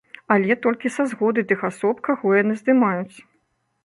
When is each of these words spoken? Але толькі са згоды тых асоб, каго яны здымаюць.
Але 0.35 0.55
толькі 0.63 0.91
са 0.95 1.03
згоды 1.11 1.43
тых 1.51 1.61
асоб, 1.69 2.01
каго 2.07 2.31
яны 2.39 2.57
здымаюць. 2.63 3.15